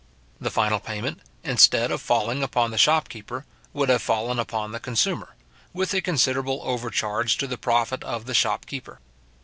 [0.39, 4.79] The final payment, instead of falling upon the shop keeper, would have fallen upon the
[4.79, 5.35] consumer,
[5.73, 8.99] with a considerable overcharge to the profit of the shop keeper.